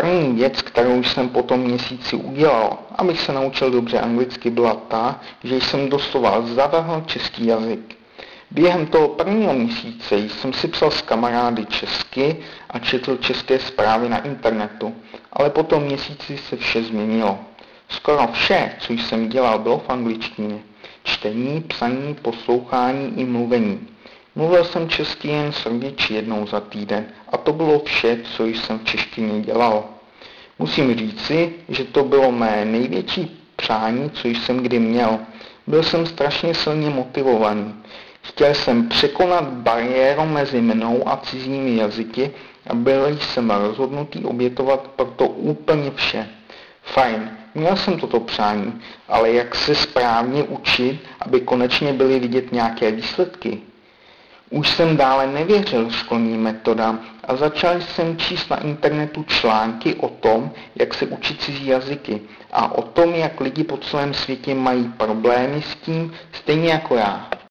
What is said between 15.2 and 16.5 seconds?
ale po tom měsíci